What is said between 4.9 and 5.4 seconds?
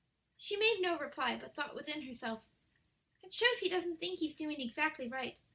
right.